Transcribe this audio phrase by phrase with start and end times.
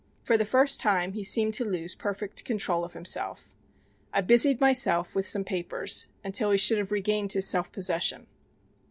[0.23, 3.55] For the first time he seemed to lose perfect control of himself.
[4.11, 8.25] I busied myself with some papers until he should have regained his self possession.